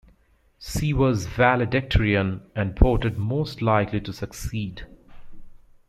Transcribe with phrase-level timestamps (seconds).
[0.57, 4.87] She was Valedictorian and voted Most Likely To Succeed.